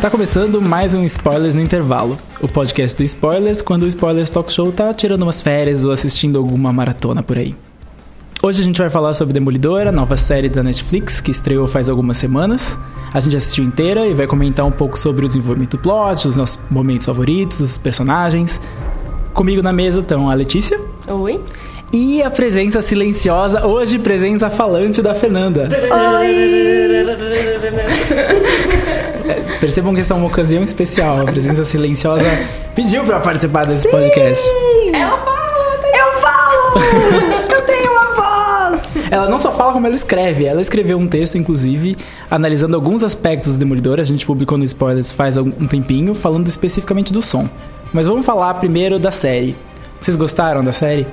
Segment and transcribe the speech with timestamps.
[0.00, 4.50] Tá começando mais um Spoilers no Intervalo, o podcast do Spoilers quando o Spoilers Talk
[4.50, 7.54] Show tá tirando umas férias ou assistindo alguma maratona por aí.
[8.42, 11.86] Hoje a gente vai falar sobre Demolidor, a nova série da Netflix que estreou faz
[11.86, 12.78] algumas semanas.
[13.12, 16.34] A gente assistiu inteira e vai comentar um pouco sobre o desenvolvimento do plot, os
[16.34, 18.58] nossos momentos favoritos, os personagens.
[19.34, 20.80] Comigo na mesa estão a Letícia.
[21.08, 21.38] Oi.
[21.92, 25.68] E a presença silenciosa, hoje presença falante da Fernanda.
[25.70, 25.90] É,
[29.60, 31.20] percebam que essa é uma ocasião especial.
[31.20, 32.24] A presença silenciosa
[32.74, 33.90] pediu para participar desse Sim.
[33.90, 34.44] podcast.
[34.94, 36.84] Ela fala, Eu falo!
[37.52, 38.80] eu tenho uma voz!
[39.10, 40.44] Ela não só fala como ela escreve.
[40.46, 41.96] Ela escreveu um texto, inclusive,
[42.30, 44.00] analisando alguns aspectos do Demolidor.
[44.00, 47.48] A gente publicou no Spoilers faz um tempinho, falando especificamente do som.
[47.92, 49.56] Mas vamos falar primeiro da série.
[50.00, 51.06] Vocês gostaram da série?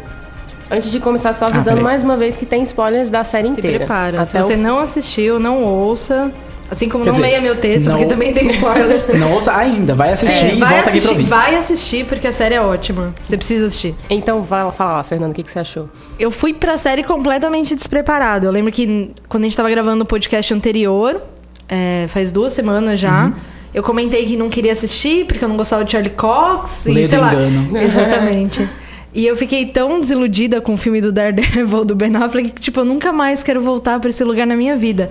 [0.70, 1.84] Antes de começar, só Ah, avisando peraí.
[1.84, 3.78] mais uma vez que tem spoilers da série Se inteira.
[3.80, 4.26] prepara.
[4.26, 6.30] Se Até você o- não assistiu, não ouça.
[6.70, 9.08] Assim como Quer não dizer, leia meu texto, não- porque também tem spoilers.
[9.20, 11.24] Não ouça ainda, vai assistir É, e vai, volta aqui pra assistir, ouvir.
[11.24, 13.14] vai assistir, porque a série é ótima.
[13.22, 13.96] Você precisa assistir.
[14.09, 15.90] Então, vai, fala lá, Fernanda, o que, que você achou?
[16.20, 18.46] Eu fui pra série completamente despreparado.
[18.48, 21.22] Eu lembro que quando a gente tava gravando o podcast anterior,
[21.70, 23.34] é, faz duas semanas já, Uhum.
[23.74, 26.86] eu comentei que não queria assistir porque eu não gostava de Charlie Cox.
[26.86, 27.34] Lei e do sei lá.
[27.34, 27.70] engano.
[27.80, 28.68] Exatamente.
[29.14, 32.81] E eu fiquei tão desiludida com o filme do Daredevil, do Ben Affleck, que tipo,
[32.81, 35.09] eu nunca mais quero voltar pra esse lugar na minha vida.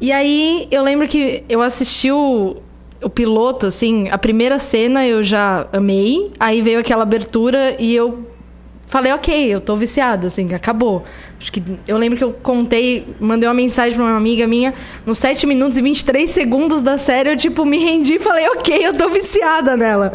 [0.00, 2.56] E aí, eu lembro que eu assisti o,
[3.02, 8.26] o piloto, assim, a primeira cena eu já amei, aí veio aquela abertura e eu
[8.86, 11.04] falei, ok, eu tô viciada, assim, acabou.
[11.40, 14.74] Acho que eu lembro que eu contei, mandei uma mensagem pra uma amiga minha,
[15.06, 18.86] nos 7 minutos e 23 segundos da série, eu, tipo, me rendi e falei, ok,
[18.86, 20.12] eu tô viciada nela.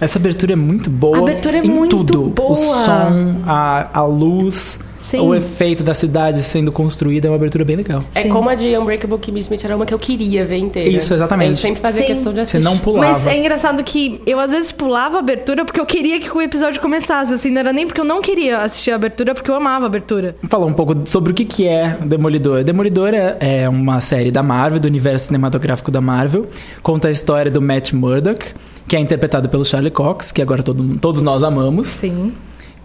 [0.00, 1.18] Essa abertura é muito boa.
[1.18, 2.22] A abertura é em muito tudo.
[2.30, 2.50] boa.
[2.50, 5.20] O som, a, a luz, Sim.
[5.20, 8.02] o efeito da cidade sendo construída é uma abertura bem legal.
[8.14, 8.28] É Sim.
[8.30, 10.88] como a de Unbreakable Kimmy Smith era uma que eu queria ver inteira.
[10.88, 11.50] Isso, exatamente.
[11.50, 12.06] Eu sempre fazia Sim.
[12.08, 12.64] questão de Você assistir.
[12.64, 13.12] não pulava.
[13.12, 16.40] Mas é engraçado que eu às vezes pulava a abertura porque eu queria que o
[16.40, 19.54] episódio começasse, assim, não era nem porque eu não queria assistir a abertura, porque eu
[19.54, 20.36] amava a abertura.
[20.42, 22.64] Vamos falar um pouco sobre o que, que é Demolidor.
[22.64, 26.46] Demolidor é, é uma série da Marvel, do universo cinematográfico da Marvel.
[26.82, 28.52] Conta a história do Matt Murdock,
[28.88, 31.86] que é interpretado pelo Charlie Cox, que agora todo, todos nós amamos.
[31.88, 32.32] Sim.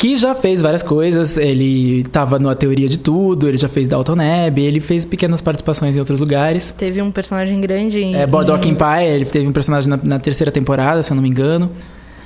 [0.02, 1.38] Que já fez várias coisas.
[1.38, 5.96] Ele tava na Teoria de Tudo, ele já fez Dalton Neb, ele fez pequenas participações
[5.96, 6.74] em outros lugares.
[6.76, 8.16] Teve um personagem grande em.
[8.16, 11.22] É, Boardwalk em- Empire, ele teve um personagem na, na terceira temporada, se eu não
[11.22, 11.70] me engano.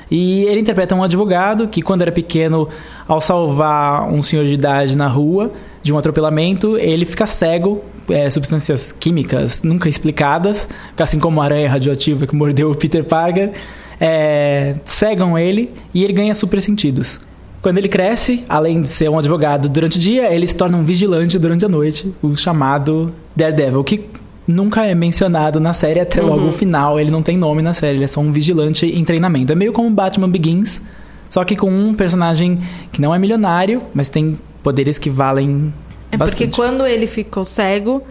[0.09, 2.69] E ele interpreta um advogado que, quando era pequeno,
[3.07, 5.51] ao salvar um senhor de idade na rua
[5.83, 7.81] de um atropelamento, ele fica cego.
[8.09, 13.51] é, substâncias químicas nunca explicadas, assim como a aranha radioativa que mordeu o Peter Parker,
[13.99, 17.19] é, cegam ele e ele ganha super sentidos.
[17.65, 20.83] Quando ele cresce, além de ser um advogado durante o dia, ele se torna um
[20.83, 24.01] vigilante durante a noite, o chamado Daredevil, que
[24.47, 26.99] nunca é mencionado na série até logo o final.
[26.99, 29.51] Ele não tem nome na série, ele é só um vigilante em treinamento.
[29.51, 30.79] É meio como Batman Begins,
[31.27, 32.59] só que com um personagem
[32.91, 35.73] que não é milionário, mas tem poderes que valem
[36.11, 36.37] É bastante.
[36.45, 38.03] porque quando ele ficou cego,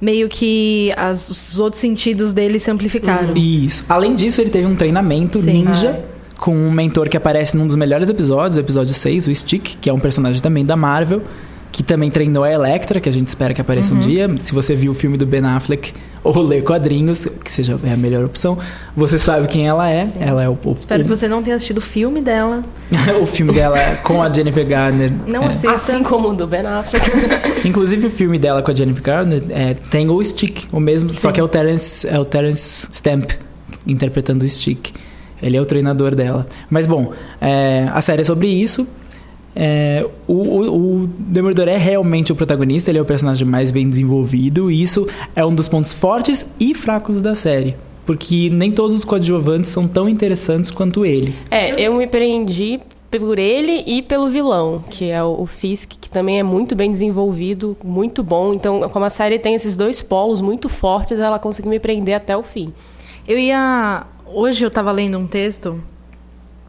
[0.00, 3.34] meio que as- os outros sentidos dele se amplificaram.
[3.36, 3.84] Isso.
[3.90, 5.64] Além disso, ele teve um treinamento Sim.
[5.64, 6.02] ninja
[6.42, 9.88] com um mentor que aparece num dos melhores episódios, o episódio 6, o Stick, que
[9.88, 11.22] é um personagem também da Marvel,
[11.70, 14.02] que também treinou a Electra, que a gente espera que apareça um Uhum.
[14.02, 14.30] dia.
[14.42, 15.94] Se você viu o filme do Ben Affleck
[16.24, 18.58] ou lê quadrinhos, que seja é a melhor opção,
[18.96, 20.04] você sabe quem ela é.
[20.04, 20.18] Sim.
[20.20, 22.64] Ela é o, o, Espero que você não tenha assistido o filme dela.
[23.22, 25.12] o filme dela com a Jennifer Garner.
[25.28, 25.70] Não é, assista.
[25.70, 27.06] Assim como o do Ben Affleck.
[27.64, 31.28] Inclusive o filme dela com a Jennifer Garner é, tem o Stick, o mesmo, só
[31.28, 31.34] Sim.
[31.34, 33.30] que é o Terence, é o Terence Stamp
[33.86, 34.92] interpretando o Stick.
[35.42, 36.46] Ele é o treinador dela.
[36.70, 38.86] Mas bom, é, a série é sobre isso.
[39.54, 43.88] É, o, o, o Demolidor é realmente o protagonista, ele é o personagem mais bem
[43.88, 47.76] desenvolvido, e isso é um dos pontos fortes e fracos da série.
[48.06, 51.34] Porque nem todos os coadjuvantes são tão interessantes quanto ele.
[51.50, 52.80] É, eu me preendi
[53.18, 56.90] por ele e pelo vilão, que é o o Fisk, que também é muito bem
[56.90, 58.52] desenvolvido, muito bom.
[58.54, 62.36] Então, como a série tem esses dois polos muito fortes, ela conseguiu me prender até
[62.36, 62.72] o fim.
[63.26, 64.06] Eu ia.
[64.32, 65.82] Hoje eu tava lendo um texto.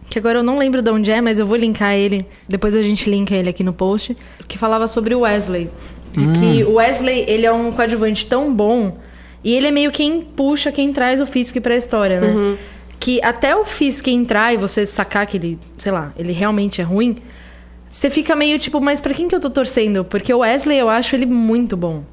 [0.09, 2.25] Que agora eu não lembro de onde é, mas eu vou linkar ele.
[2.47, 4.15] Depois a gente linka ele aqui no post.
[4.47, 5.69] Que falava sobre o Wesley.
[6.15, 8.97] E que o Wesley, ele é um coadjuvante tão bom.
[9.43, 12.57] E ele é meio quem puxa, quem traz o Fisk pra história, né?
[12.99, 16.83] Que até o Fisk entrar e você sacar que ele, sei lá, ele realmente é
[16.83, 17.17] ruim.
[17.89, 20.03] Você fica meio tipo, mas pra quem que eu tô torcendo?
[20.03, 22.03] Porque o Wesley eu acho ele muito bom.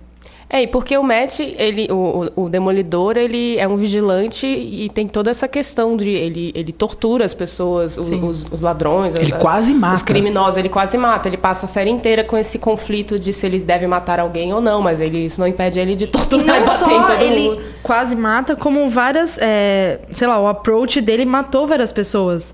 [0.52, 5.06] É, e porque o Matt, ele, o, o, Demolidor, ele é um vigilante e tem
[5.06, 9.40] toda essa questão de ele, ele tortura as pessoas, os, os, os ladrões, Ele as-
[9.40, 9.94] quase mata.
[9.94, 11.28] os criminosos, ele quase mata.
[11.28, 14.60] Ele passa a série inteira com esse conflito de se ele deve matar alguém ou
[14.60, 17.22] não, mas ele, isso não impede ele de torturar e, não bater em só todo
[17.22, 17.62] ele mundo.
[17.80, 19.38] quase mata, como várias.
[19.40, 22.52] é, sei lá, o approach dele matou várias pessoas.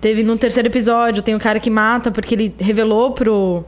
[0.00, 3.64] Teve no terceiro episódio, tem o cara que mata porque ele revelou pro,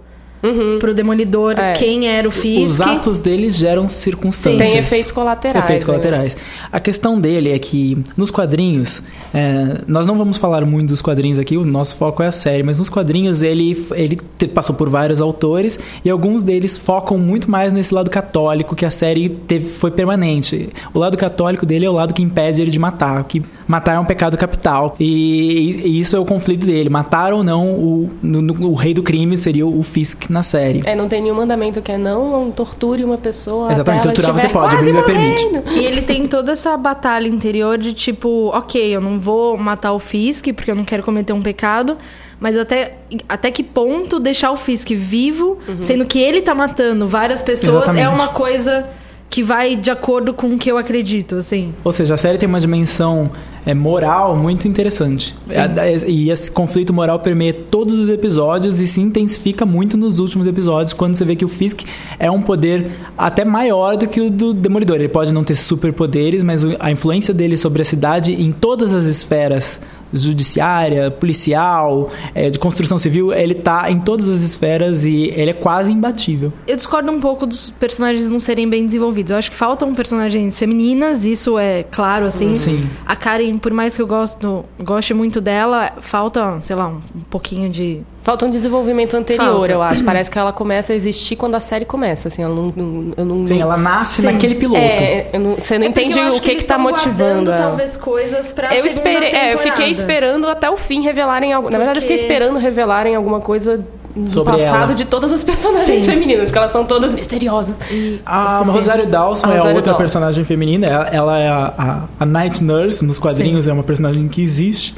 [0.78, 1.72] pro Demolidor É.
[1.72, 2.64] quem era o Fisk.
[2.64, 4.68] Os atos deles geram circunstâncias.
[4.68, 5.92] Tem efeitos colaterais, Efeitos né?
[5.92, 6.36] colaterais.
[6.70, 9.02] A questão dele é que nos quadrinhos,
[9.32, 12.62] é, nós não vamos falar muito dos quadrinhos aqui, o nosso foco é a série,
[12.62, 14.16] mas nos quadrinhos ele, ele
[14.54, 18.90] passou por vários autores e alguns deles focam muito mais nesse lado católico que a
[18.90, 20.68] série teve, foi permanente.
[20.92, 23.98] O lado católico dele é o lado que impede ele de matar, que matar é
[23.98, 24.94] um pecado capital.
[24.98, 26.88] E, e- e isso é o conflito dele.
[26.90, 30.82] Matar ou não o, no- no- o rei do crime seria o Fisk na série.
[30.84, 34.14] É, não tem nenhum mandamento que é não, não torture uma pessoa Exatamente, até ela
[34.14, 35.70] torturar você pode, a quase Bíblia permite.
[35.78, 39.98] E ele tem toda essa batalha interior de tipo, ok, eu não vou matar o
[39.98, 41.96] Fisk porque eu não quero cometer um pecado,
[42.40, 47.40] mas até, até que ponto deixar o Fisk vivo, sendo que ele tá matando várias
[47.42, 48.20] pessoas, é Exatamente.
[48.20, 48.86] uma coisa
[49.34, 51.74] que vai de acordo com o que eu acredito, assim.
[51.82, 53.32] Ou seja, a série tem uma dimensão
[53.66, 55.34] é, moral muito interessante.
[55.50, 60.46] É, E esse conflito moral permeia todos os episódios e se intensifica muito nos últimos
[60.46, 61.80] episódios, quando você vê que o Fisk
[62.16, 64.98] é um poder até maior do que o do Demolidor.
[64.98, 69.06] Ele pode não ter superpoderes, mas a influência dele sobre a cidade em todas as
[69.06, 69.80] esferas
[70.14, 75.54] judiciária, policial, é, de construção civil, ele tá em todas as esferas e ele é
[75.54, 76.52] quase imbatível.
[76.66, 79.30] Eu discordo um pouco dos personagens não serem bem desenvolvidos.
[79.30, 82.56] Eu acho que faltam personagens femininas, isso é claro, assim.
[82.56, 82.88] Sim.
[83.06, 87.20] A Karen, por mais que eu gosto, goste muito dela, falta, sei lá, um, um
[87.30, 88.02] pouquinho de.
[88.24, 89.72] Falta um desenvolvimento anterior, Falta.
[89.72, 90.02] eu acho.
[90.02, 92.72] Parece que ela começa a existir quando a série começa, assim, ela não...
[92.74, 94.26] não- eu não Sim, ela nasce Sim.
[94.32, 94.80] naquele piloto.
[94.80, 97.68] É, eu não- você não É entende o que eles que tá motivando ela.
[97.68, 101.68] talvez coisas pra Eu esperei, é, eu fiquei esperando até o fim revelarem algo.
[101.68, 103.84] Na verdade, eu fiquei esperando revelarem alguma coisa
[104.16, 104.94] do Sobre passado ela.
[104.94, 106.10] de todas as personagens Sim.
[106.12, 107.78] femininas, porque elas são todas misteriosas.
[108.24, 108.70] A Esqueci.
[108.70, 109.98] Rosário Dawson A é a Rosário outra Dawson.
[109.98, 110.86] personagem feminina.
[110.86, 114.94] Ela, ela é a, a, a Night Nurse, nos quadrinhos é uma personagem que existe.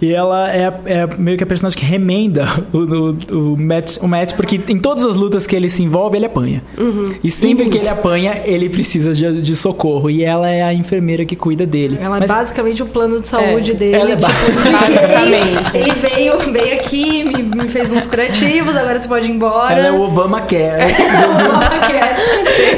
[0.00, 4.06] E ela é, é meio que a personagem que remenda o, o, o, Matt, o
[4.08, 6.62] Matt, porque em todas as lutas que ele se envolve, ele apanha.
[6.78, 7.06] Uhum.
[7.22, 10.08] E sempre que ele apanha, ele precisa de, de socorro.
[10.10, 11.98] E ela é a enfermeira que cuida dele.
[12.00, 13.94] Ela é Mas basicamente o plano de saúde É, dele.
[13.96, 14.32] ela é tipo,
[14.72, 15.76] basicamente.
[15.76, 19.74] Ele veio, veio aqui, me, me fez uns curativos, agora você pode ir embora.
[19.74, 20.84] ela é o Obamacare.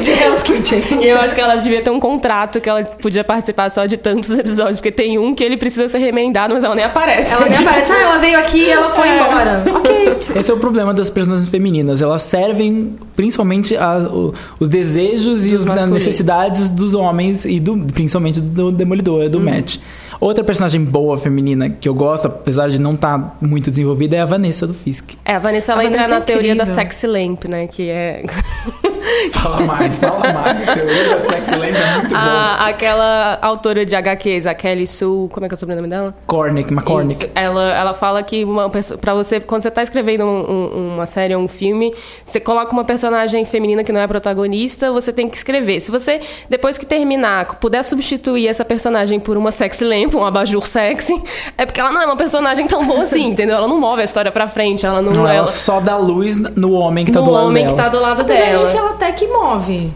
[0.03, 0.83] de Hell's Kitchen.
[1.03, 3.97] E eu acho que ela devia ter um contrato que ela podia participar só de
[3.97, 7.10] tantos episódios, porque tem um que ele precisa ser remendado, mas ela nem aparece.
[7.13, 9.17] Ela nem aparece, ah, ela veio aqui e ela foi É.
[9.17, 9.65] embora.
[9.77, 10.17] Ok.
[10.37, 12.01] Esse é o problema das personagens femininas.
[12.03, 18.41] Elas servem principalmente a- o- os desejos e as necessidades dos homens e do, principalmente
[18.41, 19.77] do Demolidor, do Matt.
[20.21, 24.27] Outra personagem boa feminina que eu gosto, apesar de não estar muito desenvolvida, é a
[24.27, 25.13] Vanessa do Fisk.
[25.25, 27.67] É, a Vanessa, ela A entra Vanessa é na teoria da sexy lamp, né?
[27.67, 28.25] Que é
[29.33, 30.69] Fala mais, fala mais.
[30.69, 35.29] A teoria da sex lembra é muito a- aquela autora de HQs, a Kelly Sue,
[35.31, 36.15] como é que é o sobrenome dela?
[36.27, 37.25] Cornick, McCormick.
[37.25, 37.33] Isso.
[37.35, 41.35] Ela, ela fala que uma pra você, quando você tá escrevendo um- um- uma série
[41.35, 41.93] ou um filme,
[42.25, 45.81] você coloca uma personagem feminina que não é protagonista, você tem que escrever.
[45.81, 50.67] Se você, depois que terminar, puder substituir essa personagem por uma sexy lamp, um abajur
[50.67, 51.21] sexy,
[51.59, 53.57] é porque ela não é uma personagem tão boa assim, entendeu?
[53.57, 56.37] Ela não move a história pra frente, ela não, Não, ela ela, só dá luz
[56.57, 57.77] no homem que tá no do lado homem dela.
[57.77, 58.67] que tá do lado Apesar dela.
[58.67, 59.93] de que ela até que move.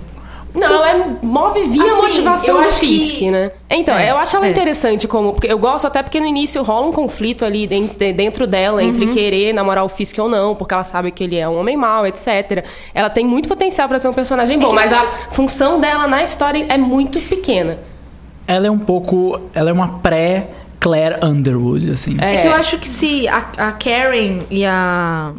[0.54, 3.50] Não, ela é- move via Assim, motivação do acho que- Fisk, né?
[3.68, 4.50] Então, É, eu acho ela é.
[4.50, 5.32] interessante como.
[5.32, 8.88] Porque eu gosto até porque no início rola um conflito ali dentro, dela Uhum.
[8.88, 11.76] entre querer namorar o Fisk ou não, porque ela sabe que ele é um homem
[11.76, 12.64] mau, etc.
[12.94, 15.02] Ela tem muito potencial pra ser um personagem bom, que mas eu a
[15.32, 17.78] função dela na história é muito pequena.
[18.46, 19.40] Ela é um pouco.
[19.54, 20.46] Ela é uma pré.
[20.78, 22.14] Claire Underwood, assim.
[22.20, 22.34] É.
[22.36, 25.32] É que eu acho que se a, a Karen e a,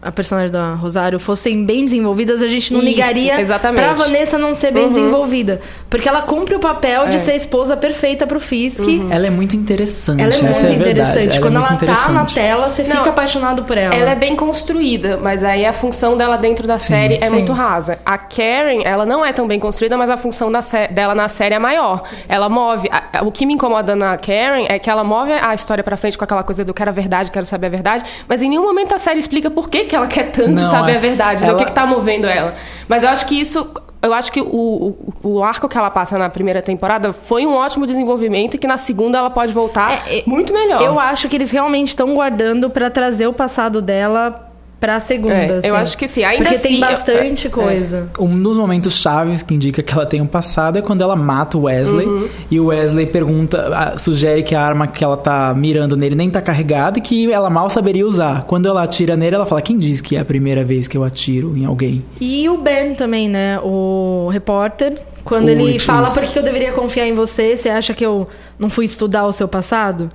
[0.00, 3.82] a personagem da Rosário fossem bem desenvolvidas, a gente não Isso, ligaria exatamente.
[3.82, 4.88] pra Vanessa não ser bem Uhum.
[4.90, 5.60] desenvolvida.
[5.90, 7.18] Porque ela cumpre o papel de É.
[7.18, 8.82] ser a esposa perfeita pro Fisk.
[9.10, 10.20] Ela é muito interessante.
[10.22, 10.90] Ela é muito essa é verdade.
[10.90, 11.28] interessante.
[11.30, 12.34] Ela Quando é ela muito tá na interessante.
[12.34, 13.94] tela, você Não, fica apaixonado por ela.
[13.94, 17.30] Ela é bem construída, mas aí a função dela dentro da série é sim.
[17.32, 17.98] muito rasa.
[18.04, 20.52] A Karen, ela não é tão bem construída, mas a função
[20.90, 22.02] dela na série é maior.
[22.28, 22.88] Ela move.
[23.24, 26.24] o que me incomoda na Karen é que ela move a história pra frente com
[26.24, 28.98] aquela coisa do quero a verdade, quero saber a verdade, mas em nenhum momento a
[28.98, 31.46] série explica por que, que ela quer tanto Não, saber é- a verdade, né?
[31.48, 32.52] ela- o que, que tá movendo ela.
[32.86, 33.70] Mas eu acho que isso.
[34.00, 37.54] Eu acho que o, o, o arco que ela passa na primeira temporada foi um
[37.54, 40.80] ótimo desenvolvimento e que na segunda ela pode voltar É, muito melhor.
[40.82, 44.47] Eu acho que eles realmente estão guardando pra trazer o passado dela
[44.80, 45.34] pra segunda.
[45.34, 45.70] É, eu assim.
[45.70, 46.24] acho que sim.
[46.24, 48.08] Ainda Porque assim, tem eu- bastante é, coisa.
[48.18, 51.58] Um dos momentos chaves que indica que ela tem um passado é quando ela mata
[51.58, 52.06] o Wesley.
[52.06, 52.28] Uhum.
[52.50, 56.40] E o Wesley pergunta, sugere que a arma que ela tá mirando nele nem tá
[56.40, 58.44] carregada e que ela mal saberia usar.
[58.46, 61.04] Quando ela atira nele, ela fala: Quem diz que é a primeira vez que eu
[61.04, 62.04] atiro em alguém?
[62.20, 63.58] E o Ben também, né?
[63.62, 64.98] O repórter.
[65.24, 68.26] Quando O ele fala por que eu deveria confiar em você, você acha que eu
[68.58, 70.10] não fui estudar o seu passado?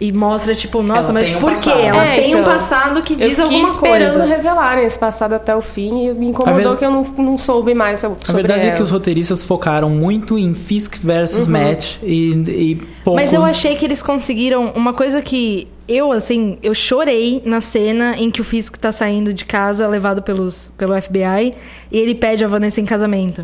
[0.00, 1.56] E mostra, tipo, nossa, Ela mas tem um por quê?
[1.70, 1.80] passado.
[1.80, 4.24] Ela É, tem um então, passado que Eu diz fiquei alguma esperando coisa.
[4.26, 7.74] revelarem esse passado até o fim e me incomodou ver- que eu não, não soube
[7.74, 8.76] mais sobre A verdade é ela.
[8.76, 11.52] que os roteiristas focaram muito em Fisk versus Uhum.
[11.52, 13.20] Matt e, e pouco...
[13.20, 18.14] Mas eu achei que eles conseguiram uma coisa que eu, assim, eu chorei na cena
[18.18, 21.54] em que o Fisk tá saindo de casa, levado pelos, pelo FBI,
[21.90, 23.42] e ele pede a Vanessa em casamento.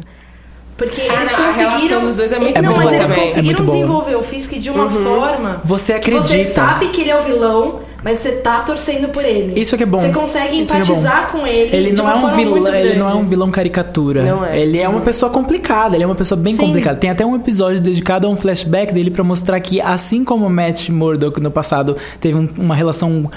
[0.77, 1.71] Porque Ah, eles não, a conseguiram.
[1.79, 3.25] relação dos dois é muito não, boa mas eles também.
[3.25, 3.77] É conseguiram boa.
[3.79, 5.61] desenvolver o Fisk de uma forma.
[5.65, 6.55] Você que Você acredita.
[6.55, 9.59] sabe que ele é o vilão, mas você tá torcendo por ele.
[9.61, 9.99] Isso que é bom.
[9.99, 11.77] Você consegue Isso é empatizar com ele.
[11.77, 14.23] Ele de não uma é um vilão, ele não é um vilão caricatura.
[14.25, 14.59] Não é.
[14.59, 16.67] Ele é uma pessoa complicada, ele é uma pessoa bem Sim.
[16.67, 16.99] complicada.
[16.99, 20.51] Tem até um episódio dedicado a um flashback dele pra mostrar que assim como o
[20.51, 23.31] Matt Murdock no passado teve um- uma relação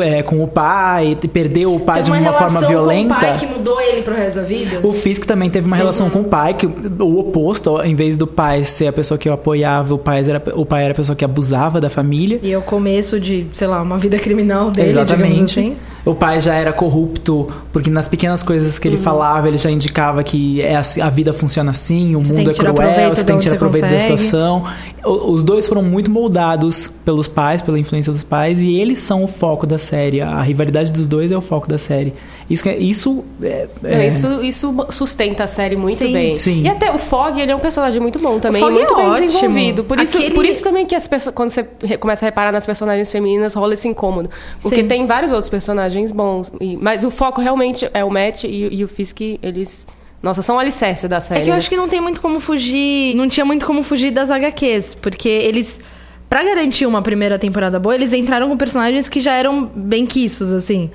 [0.00, 3.14] é, com o pai, e perdeu o pai de uma, relação forma com violenta.
[3.14, 4.86] o pai que mudou ele pro resto da vida.
[4.86, 8.26] O Fisk também teve uma relação com o pai, que o oposto, em vez do
[8.26, 11.14] pai ser a pessoa que o apoiava, o pai era, o pai era a pessoa
[11.16, 12.40] que abusava da família.
[12.42, 15.60] E é o começo de, sei lá, uma vida criminal dele, digamos Exatamente.
[15.60, 15.76] assim.
[16.04, 18.80] O pai já era corrupto, porque nas pequenas coisas Uhum.
[18.82, 22.32] que ele falava, ele já indicava que é assim- a vida funciona assim, o Você
[22.32, 24.64] mundo é cruel, você tem que tirar proveito da situação.
[25.02, 29.24] O- Os dois foram muito moldados pelos pais, pela influência dos pais, e eles são
[29.24, 30.20] o foco da série.
[30.20, 32.12] A rivalidade dos dois é o foco da série.
[32.48, 36.12] Isso, é- isso é, Não, é- Isso, isso sustenta a série muito Sim.
[36.12, 36.38] bem.
[36.38, 36.62] Sim.
[36.62, 39.06] E até o Fog, ele é um personagem muito bom também, Fog muito é bem
[39.10, 39.26] ótimo.
[39.26, 39.84] desenvolvido.
[39.84, 41.64] Por isso, Aquele- por isso também que as pessoas, quando você
[41.98, 44.28] começa a reparar nas personagens femininas, rola esse incômodo.
[44.60, 44.88] Porque Sim.
[44.88, 46.52] tem vários outros personagens bons.
[46.60, 49.86] e- mas o foco realmente é o Matt e, e o Fisk, eles.
[50.22, 51.40] Nossa, são o alicerce da série.
[51.40, 51.58] É que eu né?
[51.58, 53.14] acho que não tem muito como fugir.
[53.14, 55.80] Não tinha muito como fugir das HQs, porque eles.
[56.28, 60.50] Pra garantir uma primeira temporada boa, eles entraram com personagens que já eram bem quiços,
[60.50, 60.90] assim.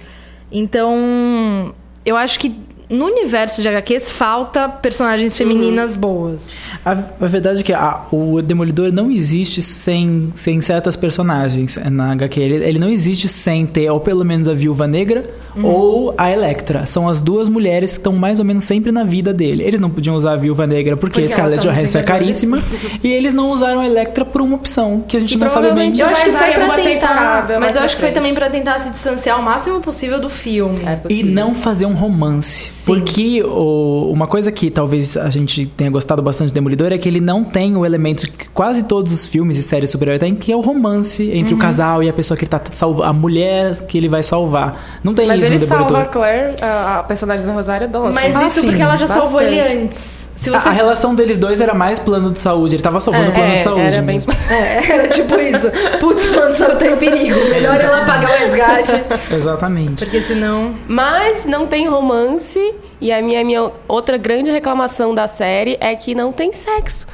[0.52, 1.74] Então.
[2.06, 2.56] Eu acho que
[2.90, 6.52] no universo de HQs falta personagens femininas boas.
[6.84, 12.12] A, a verdade é que a- o Demolidor não existe sem, sem certas personagens na
[12.14, 12.40] HQ.
[12.40, 15.66] Ele, ele não existe sem ter, ou pelo menos a Viúva Negra Uhum.
[15.66, 16.86] ou a Electra.
[16.86, 19.64] São as duas mulheres que estão mais ou menos sempre na vida dele.
[19.64, 22.64] Eles não podiam usar a Viúva Negra porque, Porque Scarlett tá Johansson é caríssima.
[23.04, 25.68] e eles não usaram a Electra por uma opção que a gente Que não sabe
[25.74, 25.92] bem.
[25.92, 27.60] provavelmente Eu acho que foi pra tentar.
[27.60, 30.80] Mas eu acho que foi também pra tentar se distanciar o máximo possível do filme.
[30.86, 32.79] É E não fazer um romance.
[32.80, 32.94] Sim.
[32.96, 37.10] Porque o- uma coisa que talvez a gente tenha gostado bastante do Demolidor é que
[37.10, 40.50] ele não tem o elemento que quase todos os filmes e séries super-herói têm, que
[40.52, 41.60] é o romance entre Uhum.
[41.60, 45.00] o casal e a pessoa que ele tá salva, a mulher que ele vai salvar.
[45.04, 46.12] Não tem Mas isso ele no salva a Demolidor.
[46.14, 48.14] Claire, a, a personagem da Rosária Dawson.
[48.14, 49.54] Mas Ah, isso sim, porque ela já salvou bastante.
[49.58, 50.29] ele antes.
[50.42, 52.76] Se A- você A relação deles dois era mais plano de saúde.
[52.76, 54.16] Ele tava salvando É, o plano É, de saúde era bem...
[54.16, 54.32] mesmo.
[54.50, 55.70] É, era tipo isso.
[56.00, 57.38] Putz, mano, só tá em perigo.
[57.50, 59.04] Melhor ela pagar o resgate.
[59.36, 60.06] Exatamente.
[60.06, 60.74] Porque senão.
[60.88, 62.74] Mas não tem romance.
[63.02, 67.06] E a minha, minha outra grande reclamação da série é que não tem sexo.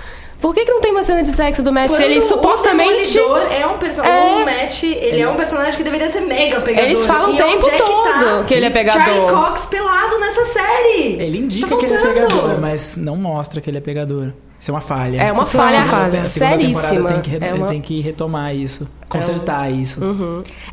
[0.45, 1.89] Por que, que não tem uma cena de sexo do Matt?
[1.89, 3.17] Se ele supostamente.
[3.17, 4.15] O é um personagem.
[4.15, 4.43] É.
[4.43, 6.85] O Matt, ele é um personagem que deveria ser mega pegador.
[6.87, 8.43] Eles falam o E tempo é que todo tá?
[8.47, 9.01] que ele é pegador.
[9.01, 11.17] Charlie Cox pelado nessa série.
[11.19, 14.33] Ele indica Tá que ele é pegador, mas não mostra que ele é pegador.
[14.65, 15.22] Isso é uma falha.
[15.22, 16.24] É uma Isso é uma falha, falha.
[16.24, 17.10] Seríssima.
[17.12, 18.88] Tem que, É uma- tem que retomar isso.
[19.07, 20.00] Consertar isso.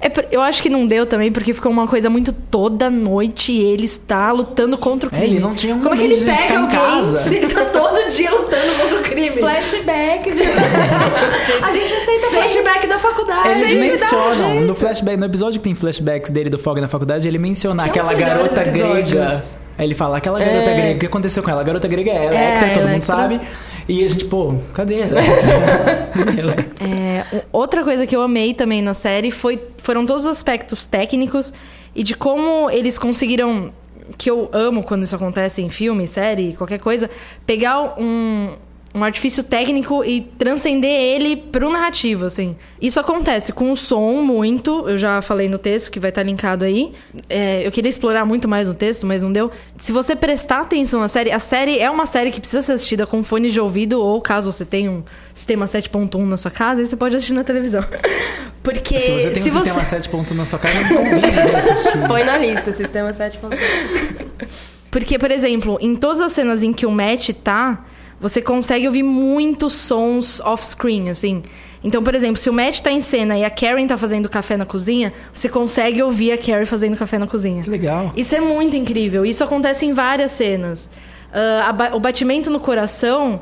[0.00, 3.52] É, por- eu acho que não deu também, porque ficou uma coisa muito toda noite
[3.52, 5.34] ele está lutando contra o É, crime.
[5.36, 7.18] ele não tinha um Como é que ele pega alguém casa.
[7.24, 9.30] se ele tá todo dia lutando contra o crime?
[9.36, 10.48] Flashback, gente.
[11.62, 13.48] A gente aceita flashback da faculdade.
[13.50, 17.28] Eles um mencionam no flashback, no episódio que tem flashbacks dele do Fog na faculdade,
[17.28, 19.10] ele menciona Que é um aquela garota episódios.
[19.10, 19.42] grega.
[19.78, 20.74] Aí ele fala, aquela garota É.
[20.76, 21.62] grega, o que aconteceu com ela?
[21.62, 23.40] A garota grega é a É, a todo mundo sabe.
[23.88, 26.10] E a gente, pô, cadê a Electra?
[26.38, 26.86] Electra?
[26.86, 30.86] É, o- outra coisa que eu amei também na série foi, foram todos os aspectos
[30.86, 31.52] técnicos
[31.94, 33.72] e de como eles conseguiram,
[34.16, 37.10] que eu amo quando isso acontece em filme, série, qualquer coisa,
[37.46, 38.50] pegar um,
[38.94, 42.56] um artifício técnico e transcender ele pro narrativo, assim.
[42.80, 46.64] Isso acontece com o som muito, eu já falei no texto, que vai estar linkado
[46.64, 46.92] aí.
[47.28, 49.50] É, eu queria explorar muito mais no texto, mas não deu.
[49.78, 53.06] Se você prestar atenção na série, a série é uma série que precisa ser assistida
[53.06, 55.02] com fone de ouvido, ou caso você tenha um
[55.34, 57.82] sistema 7.1 na sua casa, aí você pode assistir na televisão.
[58.62, 61.98] Porque Se você tem um sistema 7.1 na sua casa, não convide a assistir.
[62.06, 63.58] Põe na lista, sistema 7.1.
[64.90, 67.82] Porque, por exemplo, em todas as cenas em que o Matt tá,
[68.22, 71.42] você consegue ouvir muitos sons off-screen, assim.
[71.84, 74.56] Então, por exemplo, se o Matt tá em cena e a Karen tá fazendo café
[74.56, 77.62] na cozinha, você consegue ouvir a Carrie fazendo café na cozinha.
[77.64, 78.12] Que legal.
[78.16, 79.26] Isso é muito incrível.
[79.26, 80.88] Isso acontece em várias cenas.
[81.66, 83.40] A ba- o batimento no coração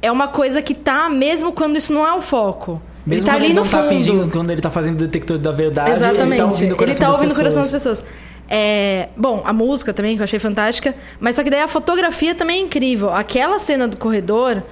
[0.00, 2.80] é uma coisa que tá mesmo quando isso não é o foco.
[3.04, 3.82] Mesmo ele tá quando ali ele no não fundo.
[3.82, 6.22] tá fingindo, quando ele tá fazendo detector da verdade, Exatamente.
[6.32, 8.04] ele tá ouvindo o coração, Ele tá das, ouvindo o coração das pessoas.
[8.52, 10.94] É, bom, a música também, que eu achei fantástica.
[11.20, 13.10] Mas só que daí a fotografia também é incrível.
[13.10, 14.62] Aquela cena do corredor,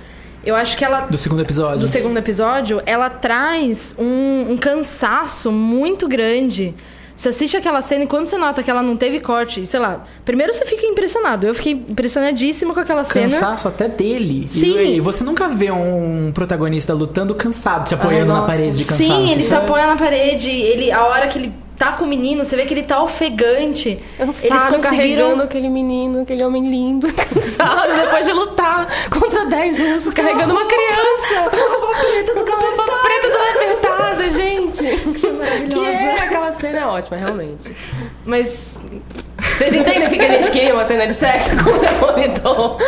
[0.44, 1.02] eu acho que ela.
[1.02, 1.78] Do segundo episódio.
[1.78, 6.74] Do segundo episódio, ela traz um, um cansaço muito grande.
[7.14, 10.04] Você assiste aquela cena e quando você nota que ela não teve corte, sei lá,
[10.24, 11.48] primeiro você fica impressionado.
[11.48, 13.28] Eu fiquei impressionadíssima com aquela cena.
[13.28, 14.46] Cansaço até dele.
[14.48, 14.78] Sim.
[14.78, 18.46] E, você nunca vê um protagonista lutando cansado, se apoiando na nossa.
[18.46, 19.02] parede de cansaço.
[19.02, 20.48] Sim, ele se é- apoia na parede.
[20.48, 23.98] Ele, a hora que ele tá com o menino, você vê que ele tá ofegante.
[24.18, 25.40] Cansado, Eles carregando conseguiram.
[25.40, 31.08] aquele menino, aquele homem lindo, cansado, depois de lutar contra 10 russos, carregando uma criança.
[31.78, 34.82] Uma preta do uma preta toda apertada, gente.
[35.68, 37.74] Que é, aquela cena é ótima, realmente.
[38.24, 38.78] Mas
[39.56, 42.78] Vocês entendem porque a gente queria uma cena de sexo com o Demolidor?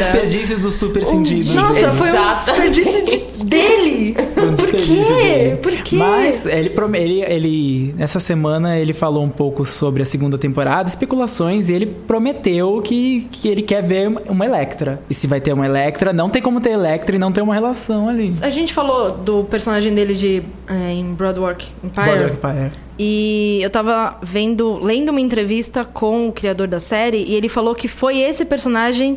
[0.00, 1.54] Um desperdício dos super sentidos.
[1.54, 1.90] Nossa, dele.
[1.92, 2.44] foi um Exato.
[2.44, 4.14] desperdício de- dele.
[4.18, 5.22] Um Por desperdício quê?
[5.22, 5.56] dele.
[5.56, 5.96] Por quê?
[5.96, 7.94] Mas ele, ele, ele.
[7.98, 13.26] Essa semana ele falou um pouco sobre a segunda temporada, especulações, e ele prometeu que,
[13.30, 15.00] que ele quer ver uma Electra.
[15.08, 17.54] E se vai ter uma Electra, não tem como ter Electra e não ter uma
[17.54, 18.30] relação ali.
[18.42, 22.32] A gente falou do personagem dele de é, em Broadwalk Empire.
[22.32, 22.70] Empire.
[22.98, 27.74] E eu tava vendo, lendo uma entrevista com o criador da série e ele falou
[27.74, 29.16] que foi esse personagem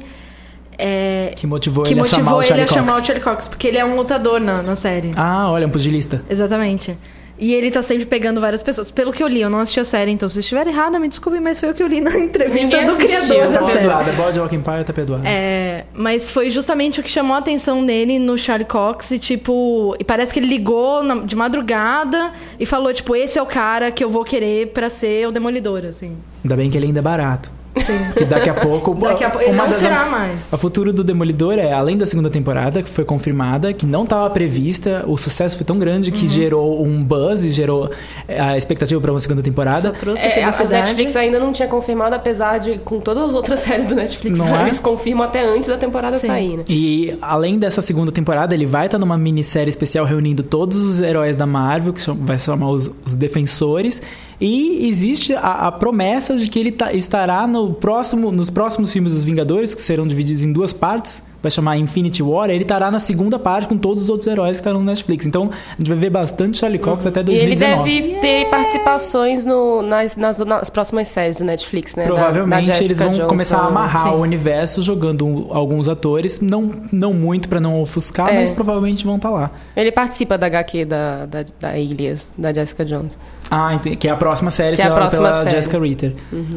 [0.78, 2.80] é, Que motivou que ele a chamar motivou o ele Charlie a Cox.
[2.80, 5.12] chamar o Charlie Cox, porque ele é um lutador na, na série.
[5.16, 6.24] Ah, olha, um pugilista.
[6.30, 6.98] Exatamente.
[7.36, 8.92] E ele tá sempre pegando várias pessoas.
[8.92, 11.08] Pelo que eu li, eu não assisti a série, então se eu estiver errada, me
[11.08, 13.66] desculpe, mas foi o que eu li na entrevista Ninguém do assistiu, criador Tá da
[13.66, 13.80] série.
[13.80, 14.12] perdoada.
[14.14, 15.28] Boardwalk Empire tá perdoada.
[15.28, 19.96] É, mas foi justamente o que chamou a atenção dele no Charlie Cox e, tipo,
[20.00, 23.92] e parece que ele ligou na- de madrugada e falou, tipo, esse é o cara
[23.92, 26.16] que eu vou querer pra ser o Demolidor, assim.
[26.46, 27.52] Ainda bem que ele ainda é barato.
[28.16, 28.94] Que daqui a pouco.
[28.96, 30.54] Daqui a pouco não das- será mais.
[30.54, 34.30] O futuro do Demolidor é, além da segunda temporada, que foi confirmada, que não estava
[34.30, 36.16] prevista, o sucesso foi tão grande Uhum.
[36.18, 37.90] que gerou um buzz e gerou
[38.28, 39.92] é, a expectativa para uma segunda Só temporada.
[39.92, 40.52] trouxe É, a.
[40.66, 44.56] Netflix ainda não tinha confirmado, apesar de com todas as outras séries do Netflix, Não
[44.60, 44.64] é?
[44.68, 46.28] eles confirmam até antes da temporada Sim.
[46.28, 46.64] sair, né?
[46.70, 51.36] E além dessa segunda temporada, ele vai estar numa minissérie especial reunindo todos os heróis
[51.36, 54.02] da Marvel, que são- vai se chamar os, os Defensores.
[54.40, 59.14] E existe a, a promessa de que ele tá- estará no próximo, nos próximos filmes
[59.14, 61.24] dos Vingadores, que serão divididos em duas partes.
[61.44, 62.50] Vai chamar Infinity War.
[62.50, 65.26] Ele estará na segunda parte com todos os outros heróis que estarão no Netflix.
[65.28, 67.28] Então a gente vai ver bastante Charlie Cox até Uhum.
[67.28, 68.02] E ele 2019.
[68.02, 72.04] deve ter participações no- nas, nas- nas próximas séries do Netflix, né?
[72.06, 73.92] Da- da Provavelmente Jessica eles vão Jones, começar a provavelmente.
[73.96, 74.18] amarrar Sim.
[74.20, 78.40] o universo jogando alguns atores, não, não muito pra não ofuscar, É.
[78.40, 79.52] mas provavelmente vão estar lá.
[79.76, 83.18] Ele participa da HQ da, da, da Alias, da Jessica Jones.
[83.52, 83.98] Ah, entendi.
[83.98, 85.56] Que é a próxima série Que é a próxima pela série.
[85.58, 86.14] Jessica Ritter.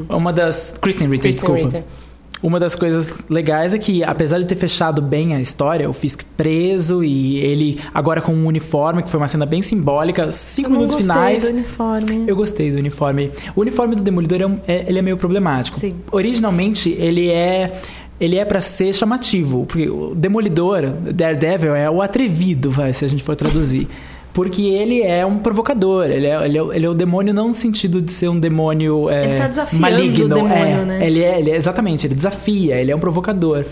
[0.09, 0.79] Uma das.
[0.81, 1.77] Kristen Ritter, Kristen desculpa.
[1.79, 2.06] Ritter.
[2.43, 6.21] Uma das coisas legais é que, apesar de ter fechado bem a história, o Fisk
[6.37, 10.73] preso e ele agora com um uniforme, que foi uma cena bem simbólica, cinco Eu
[10.73, 11.43] minutos gostei finais.
[11.45, 12.25] do uniforme.
[12.27, 13.31] Eu gostei do uniforme.
[13.55, 15.79] O uniforme do Demolidor é, é- ele é meio problemático.
[15.81, 15.97] Sim.
[16.13, 17.81] Originalmente, ele é.
[18.19, 23.09] Ele é pra ser chamativo, porque o Demolidor, Daredevil, é o atrevido, vai, se a
[23.09, 23.87] gente for traduzir.
[24.37, 27.55] Porque ele é um provocador, ele é, ele é, ele é o demônio não no
[27.55, 30.25] sentido de ser um demônio é, Ele tá desafiando maligno.
[30.27, 31.07] o demônio, é, né?
[31.07, 33.65] Ele é, ele é- exatamente, ele desafia, ele é um provocador.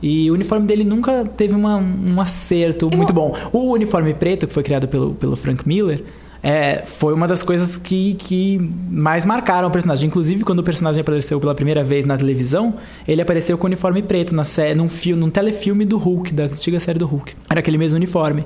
[0.00, 3.34] E o uniforme dele nunca teve uma- um acerto muito bom.
[3.52, 6.04] O uniforme preto, que foi criado pelo, pelo Frank Miller,
[6.42, 10.06] é, foi uma das coisas que, que mais marcaram o personagem.
[10.06, 12.74] Inclusive, quando o personagem apareceu pela primeira vez na televisão,
[13.08, 16.44] ele apareceu com o uniforme preto na sé num, filme, num telefilme do Hulk, da
[16.44, 17.32] antiga série do Hulk.
[17.50, 18.44] Era aquele mesmo uniforme.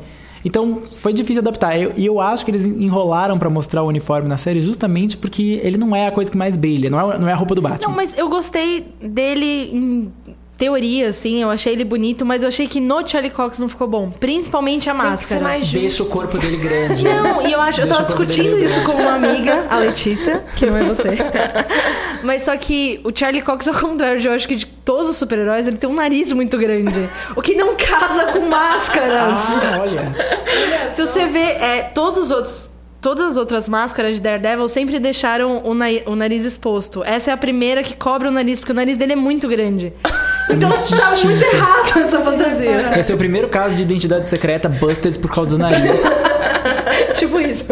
[0.49, 1.79] Então, foi difícil adaptar.
[1.79, 5.61] Eu- E eu, acho que eles enrolaram pra mostrar o uniforme na série justamente porque
[5.63, 7.61] ele não é a coisa que mais brilha, não é, não é a roupa do
[7.61, 7.89] Batman.
[7.89, 10.13] Não, mas eu gostei dele em
[10.59, 13.87] teoria, assim, eu achei ele bonito, mas eu achei que no Charlie Cox não ficou
[13.87, 14.11] bom.
[14.11, 15.41] Principalmente a Tem que ser máscara.
[15.43, 15.81] mais justo.
[15.81, 17.05] Deixa o corpo dele grande.
[17.05, 20.77] Não, e eu acho, eu tava discutindo isso com uma amiga, a Letícia, que não
[20.77, 21.17] é você.
[22.25, 25.17] Mas só que o Charlie Cox, ao contrário de eu acho que de todos os
[25.17, 27.09] super-heróis, ele tem um nariz muito grande.
[27.37, 29.13] O que não casa com máscaras.
[29.39, 30.13] Ah, olha.
[30.93, 32.69] Se você vê, é, todos os outros.
[33.01, 37.05] Todas as outras máscaras de Daredevil sempre deixaram o, na- o nariz exposto.
[37.05, 39.93] Essa é a primeira que cobre o nariz, porque o nariz dele é muito grande.
[40.51, 42.99] Então muito tá muito errado essa fantasia.
[42.99, 46.03] Esse é o primeiro caso de identidade secreta busted por causa do nariz.
[47.17, 47.67] tipo isso.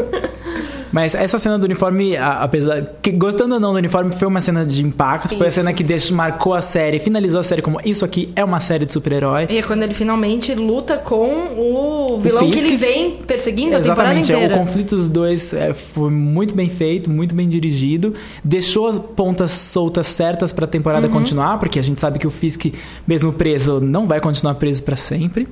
[0.92, 2.83] Mas essa cena do uniforme, apesar.
[3.03, 5.37] Que, gostando ou não do uniforme, foi uma cena de impacto.
[5.37, 5.59] Foi a Isso.
[5.61, 8.87] cena que deixou, marcou a série, finalizou a série como isso aqui é uma série
[8.87, 9.46] de super-herói.
[9.51, 12.66] E é quando ele finalmente luta com o vilão que Fisk.
[12.66, 14.55] ele vem perseguindo a temporada Exatamente, é, inteira.
[14.55, 19.51] o conflito dos dois é, foi muito bem feito, muito bem dirigido, deixou as pontas
[19.53, 20.70] soltas certas pra Uhum.
[20.70, 22.66] temporada continuar, porque a gente sabe que o Fisk,
[23.07, 25.49] mesmo preso, não vai continuar preso pra sempre.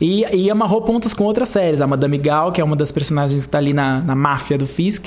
[0.00, 3.42] E, e amarrou pontas com outras séries, a Madame Gal, que é uma das personagens
[3.44, 5.06] que tá ali na, na máfia do Fisk.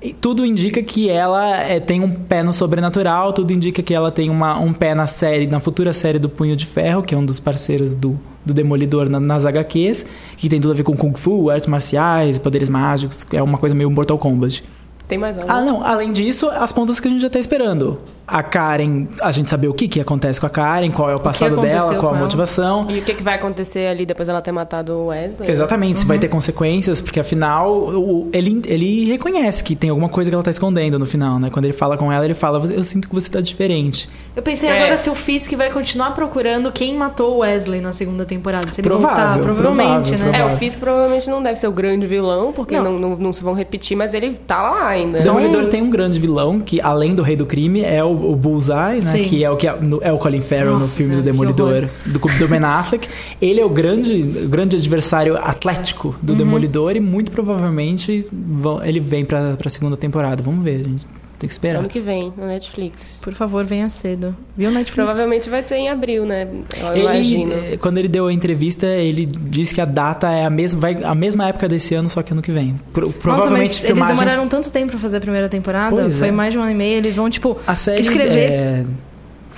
[0.00, 4.12] E tudo indica que ela é, tem um pé no sobrenatural, tudo indica que ela
[4.12, 7.18] tem uma, um pé na série, na futura série do Punho de Ferro, que é
[7.18, 10.96] um dos parceiros do, do Demolidor na- nas HQs, que tem tudo a ver com
[10.96, 14.62] Kung Fu, artes marciais, poderes mágicos, é uma coisa meio Mortal Kombat.
[15.08, 15.50] Tem mais algo?
[15.50, 17.98] Ah, não, além disso, as pontas que a gente já tá esperando.
[18.28, 21.20] A Karen, a gente saber o que, que acontece com a Karen, qual é o
[21.20, 22.24] passado aconteceu dela, qual a ela.
[22.24, 22.86] motivação.
[22.90, 25.50] E o que, que vai acontecer ali depois dela ter matado o Wesley?
[25.50, 30.30] Exatamente, se vai ter consequências, porque afinal o- ele, ele reconhece que tem alguma coisa
[30.30, 31.48] que ela tá escondendo no final, né?
[31.50, 34.08] Quando ele fala com ela, ele fala: Eu sinto que você tá diferente.
[34.36, 34.82] Eu pensei É.
[34.82, 38.70] agora se o Fisk vai continuar procurando quem matou o Wesley na segunda temporada.
[38.70, 40.26] Se ele voltar, Provável, provavelmente, provável, né?
[40.28, 40.56] É, provável.
[40.56, 42.84] o Fisk provavelmente não deve ser o grande vilão, porque Não.
[42.92, 45.18] não, não, não se vão repetir, mas ele tá lá ainda.
[45.18, 48.36] O Demolidor tem um grande vilão, que além do Rei do Crime, é o, o
[48.36, 49.12] Bullseye, né?
[49.12, 49.22] Sim.
[49.24, 51.88] Que é o, que é, no- é o Colin Farrell no Nossa, filme do Demolidor,
[52.06, 53.08] do, do Ben Affleck.
[53.40, 56.38] Ele é o grande, grande adversário atlético do Uhum.
[56.38, 60.42] Demolidor e muito provavelmente vão- ele vem pra, pra segunda temporada.
[60.42, 61.06] Vamos ver, gente.
[61.38, 61.78] Tem que esperar.
[61.78, 63.20] Ano que vem, no Netflix.
[63.22, 64.34] Por favor, venha cedo.
[64.56, 64.94] Viu, Netflix?
[64.94, 66.48] Provavelmente vai ser em abril, né?
[66.80, 67.52] Eu Ele, imagino.
[67.52, 70.98] eh, quando ele deu a entrevista, ele disse que a data é a mesma, vai,
[71.04, 72.74] a mesma época desse ano, só que ano que vem.
[72.92, 74.08] Pro- Nossa, provavelmente mas filmagens...
[74.10, 75.94] eles demoraram tanto tempo pra fazer a primeira temporada.
[75.94, 76.32] Pois Foi é.
[76.32, 76.96] mais de um ano e meio.
[76.96, 78.50] Eles vão, tipo, A série escrever.
[78.50, 78.84] é,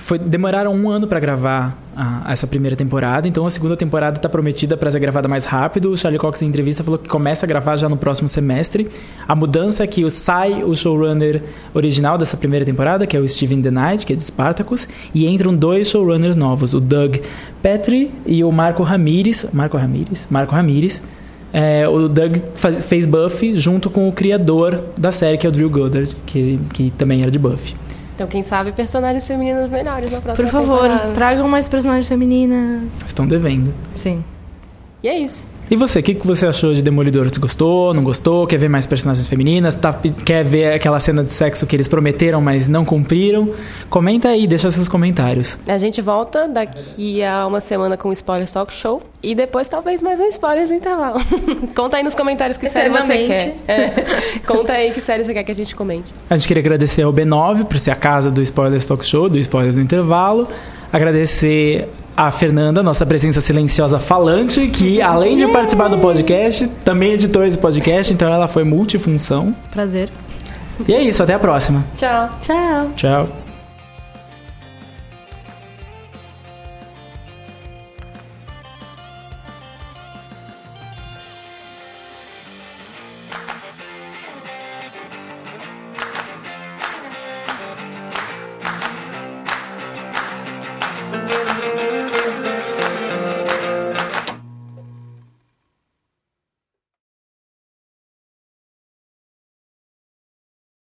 [0.03, 4.27] foi, demoraram um ano pra gravar a- essa primeira temporada, então a segunda temporada tá
[4.29, 5.91] prometida pra ser gravada mais rápido.
[5.91, 8.87] O Charlie Cox em entrevista falou que começa a gravar já no próximo semestre.
[9.27, 11.41] A mudança é que sai o showrunner
[11.73, 15.27] original dessa primeira temporada, que é o Steven The Knight, que é de Spartacus, e
[15.27, 17.17] entram dois showrunners novos, o Doug
[17.61, 19.45] Petrie e o Marco Ramírez.
[19.53, 20.25] Marco Ramírez?
[20.29, 21.01] Marco Ramírez.
[21.53, 25.51] É, o Doug faz- fez Buffy junto com o criador da série, que é o
[25.51, 27.75] Drew Goddard, que, que também era de Buffy.
[28.15, 31.13] Então, quem sabe personagens femininas melhores na próxima por favor, temporada.
[31.13, 32.91] tragam mais personagens femininas.
[33.05, 33.73] Estão devendo.
[33.95, 34.23] Sim.
[35.03, 35.45] E é isso.
[35.71, 37.29] E você, o que, que você achou de Demolidor?
[37.29, 38.45] Você gostou, não gostou?
[38.45, 39.73] Quer ver mais personagens femininas?
[39.73, 43.53] Tá- quer ver aquela cena de sexo que eles prometeram, mas não cumpriram?
[43.89, 45.57] Comenta aí, deixa seus comentários.
[45.65, 49.01] A gente volta daqui a uma semana com o Spoiler Talk Show.
[49.23, 51.21] E depois talvez mais um spoiler no intervalo.
[51.73, 53.55] Conta aí nos comentários que série você quer.
[53.65, 53.89] É.
[54.45, 56.11] Conta aí que série você quer que a gente comente.
[56.29, 59.39] A gente queria agradecer ao B9 por ser a casa do Spoilers Talk Show, do
[59.39, 60.49] Spoilers no Intervalo.
[60.91, 61.87] Agradecer
[62.21, 67.57] a Fernanda, nossa presença silenciosa falante, que além de participar do podcast, também editou esse
[67.57, 69.55] podcast, então ela foi multifunção.
[69.71, 70.11] Prazer.
[70.87, 71.83] E é isso, até a próxima.
[71.95, 72.29] Tchau.
[72.39, 72.91] Tchau.
[72.95, 73.50] Tchau.